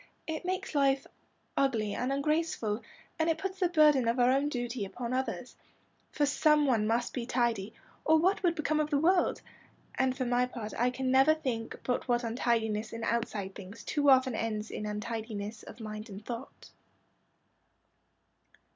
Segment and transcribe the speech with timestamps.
[0.25, 1.05] It makes life
[1.55, 2.81] ugly and ungraceful,
[3.19, 5.55] and it puts the burden of our own duty on others.
[6.11, 9.43] For some one must be tidy, or what would become of the world?
[9.93, 14.09] And for my part I can never think but what untidiness in outside things too
[14.09, 16.71] often ends in untidiness of mind and thought."